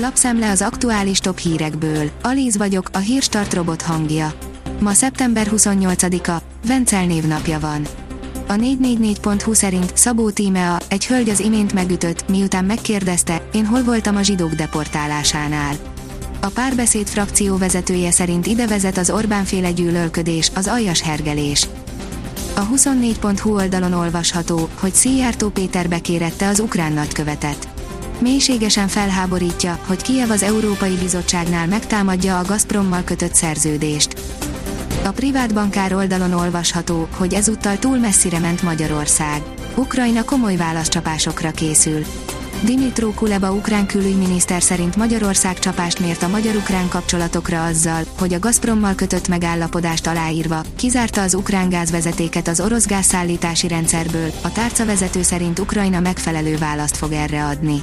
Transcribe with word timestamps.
Lapszemle 0.00 0.50
az 0.50 0.62
aktuális 0.62 1.18
top 1.18 1.38
hírekből. 1.38 2.10
Alíz 2.22 2.56
vagyok, 2.56 2.88
a 2.92 2.98
hírstart 2.98 3.54
robot 3.54 3.82
hangja. 3.82 4.32
Ma 4.80 4.92
szeptember 4.92 5.48
28-a, 5.50 6.42
Vencel 6.66 7.06
névnapja 7.06 7.58
van. 7.58 7.86
A 8.46 8.52
444.hu 8.52 9.52
szerint 9.52 9.96
Szabó 9.96 10.30
Tímea, 10.30 10.78
egy 10.88 11.06
hölgy 11.06 11.28
az 11.28 11.40
imént 11.40 11.72
megütött, 11.72 12.28
miután 12.28 12.64
megkérdezte, 12.64 13.48
én 13.52 13.66
hol 13.66 13.82
voltam 13.82 14.16
a 14.16 14.22
zsidók 14.22 14.52
deportálásánál. 14.52 15.74
A 16.40 16.46
párbeszéd 16.46 17.06
frakció 17.06 17.56
vezetője 17.56 18.10
szerint 18.10 18.46
ide 18.46 18.66
vezet 18.66 18.98
az 18.98 19.10
Orbán-féle 19.10 19.70
gyűlölködés, 19.70 20.50
az 20.54 20.66
aljas 20.66 21.02
hergelés. 21.02 21.68
A 22.54 22.66
24.hu 22.66 23.54
oldalon 23.54 23.92
olvasható, 23.92 24.68
hogy 24.80 24.94
Szijjártó 24.94 25.48
Péter 25.48 25.88
bekérette 25.88 26.48
az 26.48 26.60
ukrán 26.60 26.92
nagykövetet. 26.92 27.77
Mélységesen 28.20 28.88
felháborítja, 28.88 29.78
hogy 29.86 30.02
Kiev 30.02 30.30
az 30.30 30.42
Európai 30.42 30.94
Bizottságnál 30.94 31.66
megtámadja 31.66 32.38
a 32.38 32.44
Gazprommal 32.44 33.02
kötött 33.04 33.34
szerződést. 33.34 34.22
A 35.04 35.10
privát 35.10 35.54
bankár 35.54 35.94
oldalon 35.94 36.32
olvasható, 36.32 37.08
hogy 37.16 37.34
ezúttal 37.34 37.78
túl 37.78 37.98
messzire 37.98 38.38
ment 38.38 38.62
Magyarország. 38.62 39.42
Ukrajna 39.76 40.24
komoly 40.24 40.56
válaszcsapásokra 40.56 41.50
készül. 41.50 42.04
Dimitro 42.62 43.10
Kuleba 43.10 43.52
ukrán 43.52 43.86
külügyminiszter 43.86 44.62
szerint 44.62 44.96
Magyarország 44.96 45.58
csapást 45.58 46.00
mért 46.00 46.22
a 46.22 46.28
magyar-ukrán 46.28 46.88
kapcsolatokra 46.88 47.64
azzal, 47.64 48.02
hogy 48.18 48.34
a 48.34 48.38
Gazprommal 48.38 48.94
kötött 48.94 49.28
megállapodást 49.28 50.06
aláírva, 50.06 50.62
kizárta 50.76 51.22
az 51.22 51.34
ukrán 51.34 51.68
gázvezetéket 51.68 52.48
az 52.48 52.60
orosz 52.60 52.86
gázszállítási 52.86 53.68
rendszerből, 53.68 54.30
a 54.42 54.52
tárcavezető 54.52 55.22
szerint 55.22 55.58
Ukrajna 55.58 56.00
megfelelő 56.00 56.56
választ 56.56 56.96
fog 56.96 57.12
erre 57.12 57.44
adni. 57.44 57.82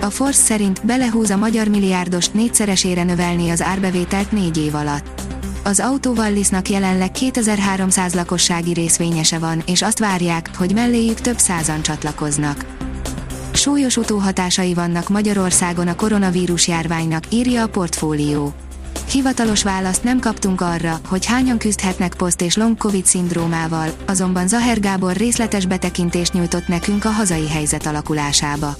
A 0.00 0.10
Force 0.10 0.42
szerint 0.42 0.86
belehúz 0.86 1.30
a 1.30 1.36
magyar 1.36 1.68
milliárdos 1.68 2.28
négyszeresére 2.28 3.02
növelni 3.02 3.50
az 3.50 3.62
árbevételt 3.62 4.32
négy 4.32 4.58
év 4.58 4.74
alatt. 4.74 5.22
Az 5.64 5.80
Autovallisnak 5.80 6.68
jelenleg 6.68 7.10
2300 7.10 8.14
lakossági 8.14 8.72
részvényese 8.72 9.38
van, 9.38 9.62
és 9.66 9.82
azt 9.82 9.98
várják, 9.98 10.50
hogy 10.56 10.74
melléjük 10.74 11.20
több 11.20 11.38
százan 11.38 11.82
csatlakoznak. 11.82 12.73
Súlyos 13.64 13.96
utóhatásai 13.96 14.74
vannak 14.74 15.08
Magyarországon 15.08 15.88
a 15.88 15.94
koronavírus 15.94 16.68
járványnak, 16.68 17.24
írja 17.28 17.62
a 17.62 17.68
portfólió. 17.68 18.54
Hivatalos 19.10 19.62
választ 19.62 20.04
nem 20.04 20.18
kaptunk 20.18 20.60
arra, 20.60 21.00
hogy 21.08 21.26
hányan 21.26 21.58
küzdhetnek 21.58 22.14
poszt 22.14 22.40
és 22.40 22.56
long 22.56 22.76
covid 22.76 23.06
szindrómával, 23.06 23.88
azonban 24.06 24.48
Zaher 24.48 24.80
Gábor 24.80 25.16
részletes 25.16 25.66
betekintést 25.66 26.32
nyújtott 26.32 26.68
nekünk 26.68 27.04
a 27.04 27.08
hazai 27.08 27.48
helyzet 27.48 27.86
alakulásába. 27.86 28.74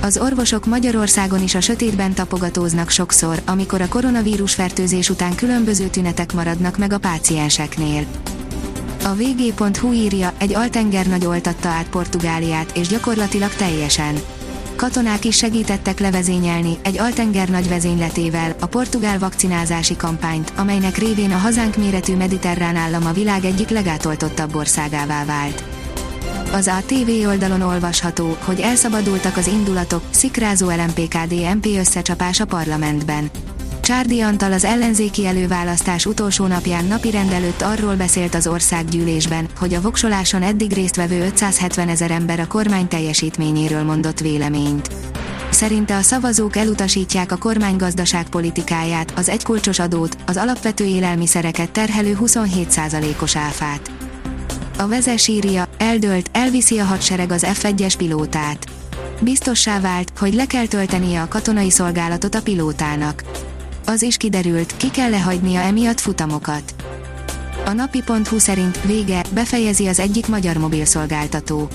Az 0.00 0.18
orvosok 0.18 0.66
Magyarországon 0.66 1.42
is 1.42 1.54
a 1.54 1.60
sötétben 1.60 2.14
tapogatóznak 2.14 2.90
sokszor, 2.90 3.42
amikor 3.44 3.80
a 3.80 3.88
koronavírus 3.88 4.54
fertőzés 4.54 5.10
után 5.10 5.34
különböző 5.34 5.86
tünetek 5.86 6.32
maradnak 6.32 6.78
meg 6.78 6.92
a 6.92 6.98
pácienseknél. 6.98 8.06
A 9.06 9.14
vg.hu 9.14 9.92
írja, 9.92 10.32
egy 10.38 10.54
altengernagy 10.54 11.26
oltatta 11.26 11.68
át 11.68 11.88
Portugáliát, 11.88 12.76
és 12.76 12.88
gyakorlatilag 12.88 13.50
teljesen. 13.54 14.14
Katonák 14.76 15.24
is 15.24 15.36
segítettek 15.36 15.98
levezényelni, 15.98 16.78
egy 16.82 16.98
altengernagy 16.98 17.68
vezényletével, 17.68 18.56
a 18.60 18.66
portugál 18.66 19.18
vakcinázási 19.18 19.96
kampányt, 19.96 20.52
amelynek 20.56 20.96
révén 20.96 21.32
a 21.32 21.36
hazánk 21.36 21.76
méretű 21.76 22.16
mediterrán 22.16 22.76
állam 22.76 23.06
a 23.06 23.12
világ 23.12 23.44
egyik 23.44 23.68
legátoltottabb 23.68 24.54
országává 24.54 25.24
vált. 25.24 25.64
Az 26.52 26.68
ATV 26.68 27.26
oldalon 27.26 27.62
olvasható, 27.62 28.36
hogy 28.44 28.60
elszabadultak 28.60 29.36
az 29.36 29.46
indulatok, 29.46 30.02
szikrázó 30.10 30.68
LMPKD-MP 30.68 31.66
összecsapás 31.66 32.40
a 32.40 32.44
parlamentben. 32.44 33.30
Csárdi 33.86 34.20
Antal 34.20 34.52
az 34.52 34.64
ellenzéki 34.64 35.26
előválasztás 35.26 36.06
utolsó 36.06 36.46
napján 36.46 36.84
napi 36.84 37.10
rendelőtt 37.10 37.62
arról 37.62 37.94
beszélt 37.94 38.34
az 38.34 38.46
országgyűlésben, 38.46 39.48
hogy 39.58 39.74
a 39.74 39.80
voksoláson 39.80 40.42
eddig 40.42 40.72
részt 40.72 40.96
vevő 40.96 41.20
570 41.20 41.88
ezer 41.88 42.10
ember 42.10 42.40
a 42.40 42.46
kormány 42.46 42.88
teljesítményéről 42.88 43.82
mondott 43.82 44.20
véleményt. 44.20 44.88
Szerinte 45.50 45.96
a 45.96 46.02
szavazók 46.02 46.56
elutasítják 46.56 47.32
a 47.32 47.36
kormány 47.36 47.76
gazdaságpolitikáját, 47.76 49.12
az 49.16 49.28
egykulcsos 49.28 49.78
adót, 49.78 50.16
az 50.26 50.36
alapvető 50.36 50.84
élelmiszereket 50.84 51.70
terhelő 51.70 52.18
27%-os 52.20 53.36
áfát. 53.36 53.90
A 54.78 54.86
vezes 54.86 55.28
írja, 55.28 55.68
eldőlt, 55.78 56.30
elviszi 56.32 56.78
a 56.78 56.84
hadsereg 56.84 57.30
az 57.30 57.46
F1-es 57.48 57.94
pilótát. 57.98 58.66
Biztossá 59.20 59.80
vált, 59.80 60.12
hogy 60.18 60.34
le 60.34 60.46
kell 60.46 60.66
töltenie 60.66 61.20
a 61.20 61.28
katonai 61.28 61.70
szolgálatot 61.70 62.34
a 62.34 62.42
pilótának. 62.42 63.22
Az 63.88 64.02
is 64.02 64.16
kiderült, 64.16 64.76
ki 64.76 64.90
kell 64.90 65.10
lehagynia 65.10 65.60
emiatt 65.60 66.00
futamokat. 66.00 66.74
A 67.64 67.72
napi.hu 67.72 68.38
szerint 68.38 68.82
vége, 68.82 69.24
befejezi 69.34 69.86
az 69.86 69.98
egyik 69.98 70.28
magyar 70.28 70.56
mobilszolgáltató. 70.56 71.68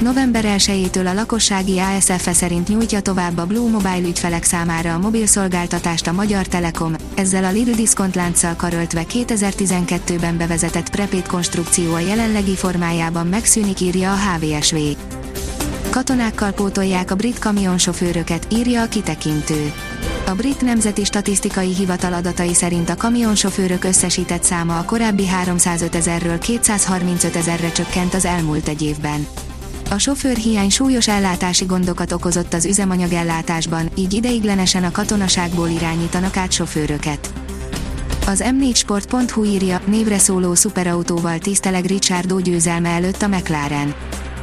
November 0.00 0.44
1-től 0.48 1.06
a 1.10 1.12
lakossági 1.12 1.78
ASF-e 1.78 2.32
szerint 2.32 2.68
nyújtja 2.68 3.00
tovább 3.00 3.38
a 3.38 3.46
Blue 3.46 3.70
Mobile 3.70 4.08
ügyfelek 4.08 4.44
számára 4.44 4.94
a 4.94 4.98
mobilszolgáltatást 4.98 6.06
a 6.06 6.12
Magyar 6.12 6.46
Telekom, 6.46 6.94
ezzel 7.14 7.44
a 7.44 7.50
Lidl 7.50 7.70
Discount 7.70 8.14
lánccal 8.14 8.54
karöltve 8.56 9.04
2012-ben 9.12 10.36
bevezetett 10.36 10.90
prepét 10.90 11.26
konstrukció 11.26 11.94
a 11.94 11.98
jelenlegi 11.98 12.54
formájában 12.54 13.26
megszűnik 13.26 13.80
írja 13.80 14.12
a 14.12 14.16
HVSV. 14.16 14.76
Katonákkal 15.90 16.52
pótolják 16.52 17.10
a 17.10 17.14
brit 17.14 17.38
kamionsofőröket, 17.38 18.46
írja 18.50 18.82
a 18.82 18.88
kitekintő. 18.88 19.72
A 20.32 20.34
brit 20.34 20.60
nemzeti 20.60 21.04
statisztikai 21.04 21.74
hivatal 21.74 22.12
adatai 22.12 22.54
szerint 22.54 22.90
a 22.90 22.96
kamionsofőrök 22.96 23.84
összesített 23.84 24.42
száma 24.42 24.78
a 24.78 24.84
korábbi 24.84 25.26
305 25.26 25.94
ezerről 25.94 26.38
235 26.38 27.36
ezerre 27.36 27.72
csökkent 27.72 28.14
az 28.14 28.24
elmúlt 28.24 28.68
egy 28.68 28.82
évben. 28.82 29.26
A 29.90 29.98
sofőrhiány 29.98 30.70
súlyos 30.70 31.08
ellátási 31.08 31.64
gondokat 31.64 32.12
okozott 32.12 32.52
az 32.52 32.64
üzemanyagellátásban, 32.64 33.90
így 33.94 34.12
ideiglenesen 34.12 34.84
a 34.84 34.90
katonaságból 34.90 35.68
irányítanak 35.68 36.36
át 36.36 36.52
sofőröket. 36.52 37.32
Az 38.26 38.44
m4sport.hu 38.46 39.44
írja, 39.44 39.80
névre 39.86 40.18
szóló 40.18 40.54
szuperautóval 40.54 41.38
tiszteleg 41.38 41.84
Richardo 41.84 42.40
győzelme 42.40 42.88
előtt 42.88 43.22
a 43.22 43.28
McLaren. 43.28 43.94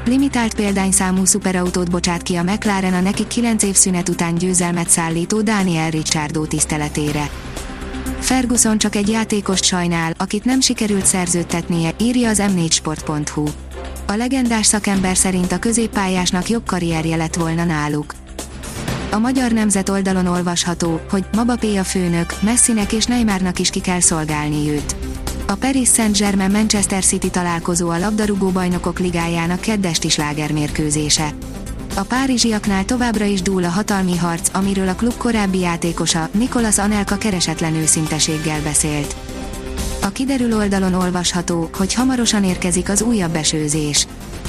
Limitált 0.06 0.56
példányszámú 0.56 1.26
szuperautót 1.26 1.92
bocsát 1.92 2.22
ki 2.22 2.36
a 2.36 2.44
McLaren 2.44 2.94
a 2.94 3.00
neki 3.00 3.28
9 3.28 3.64
év 3.64 3.76
szünet 3.76 4.10
után 4.10 4.36
győzelmet 4.36 4.90
szállító 4.90 5.42
Daniel 5.42 5.90
Ricciardo 5.90 6.46
tiszteletére. 6.46 7.30
Ferguson 8.20 8.78
csak 8.78 8.96
egy 8.96 9.10
játékost 9.10 9.64
sajnál, 9.64 10.14
akit 10.18 10.46
nem 10.46 10.62
sikerült 10.62 11.06
szerződtetnie, 11.06 11.94
írja 12.00 12.30
az 12.30 12.42
m4sport.hu. 12.42 13.46
A 14.06 14.14
legendás 14.16 14.66
szakember 14.66 15.18
szerint 15.18 15.52
a 15.52 15.60
középpályásnak 15.60 16.50
jobb 16.50 16.66
karrierje 16.66 17.16
lett 17.16 17.36
volna 17.36 17.64
náluk. 17.64 18.14
A 19.12 19.18
magyar 19.18 19.52
nemzet 19.52 19.90
oldalon 19.90 20.26
olvasható, 20.26 21.00
hogy 21.10 21.26
Mabapé 21.36 21.76
a 21.76 21.84
főnök, 21.84 22.42
Messinek 22.42 22.92
és 22.94 23.06
Neymarnak 23.06 23.60
is 23.60 23.70
ki 23.70 23.80
kell 23.80 24.00
szolgálni 24.00 24.70
őt. 24.70 25.09
A 25.50 25.56
Paris 25.56 25.90
Saint-Germain 25.90 26.52
Manchester 26.52 27.04
City 27.04 27.30
találkozó 27.30 27.90
a 27.90 27.98
labdarúgó 27.98 28.50
bajnokok 28.50 29.00
ligájának 29.00 29.60
keddesti 29.60 30.10
slágermérkőzése. 30.10 31.34
A 31.96 32.02
párizsiaknál 32.02 32.86
továbbra 32.86 33.26
is 33.26 33.42
dúl 33.42 33.64
a 33.64 33.70
hatalmi 33.70 34.18
harc, 34.18 34.50
amiről 34.54 34.88
a 34.88 34.96
klub 34.96 35.18
korábbi 35.18 35.60
játékosa, 35.60 36.30
Nikolas 36.32 36.78
Anelka 36.78 37.18
keresetlen 37.18 37.76
őszinteséggel 37.76 38.62
beszélt. 38.62 39.16
A 40.02 40.10
kiderül 40.10 40.56
oldalon 40.56 40.94
olvasható, 40.94 41.70
hogy 41.78 41.94
hamarosan 41.94 42.44
érkezik 42.44 42.90
az 42.90 43.02
újabb 43.02 43.36
esőzés. 43.36 44.08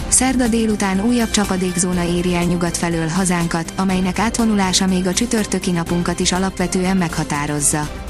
Szerda 0.08 0.48
délután 0.48 1.04
újabb 1.04 1.30
csapadékzóna 1.30 2.04
éri 2.04 2.34
el 2.34 2.44
nyugat 2.44 2.76
felől 2.76 3.08
hazánkat, 3.08 3.72
amelynek 3.76 4.18
átvonulása 4.18 4.86
még 4.86 5.06
a 5.06 5.12
csütörtöki 5.12 5.70
napunkat 5.70 6.20
is 6.20 6.32
alapvetően 6.32 6.96
meghatározza. 6.96 8.09